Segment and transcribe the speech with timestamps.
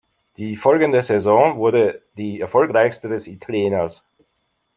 [0.37, 4.01] Die folgende Saison wurde die erfolgreichste des Italieners.